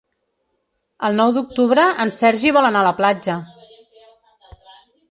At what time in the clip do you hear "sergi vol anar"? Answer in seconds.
2.17-2.83